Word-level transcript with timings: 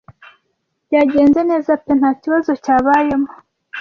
byagenze 0.87 1.39
neza 1.49 1.71
pe 1.83 1.91
ntakibazo 1.99 2.51
cyabayemo.” 2.63 3.31